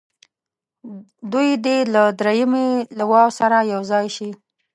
دوی 1.31 1.49
دې 1.65 1.77
له 1.93 2.03
دریمې 2.19 2.67
لواء 2.99 3.29
سره 3.39 3.57
یو 3.73 3.81
ځای 3.91 4.05
شي. 4.15 4.29